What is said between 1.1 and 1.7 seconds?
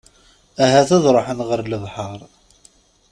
ruḥen ɣer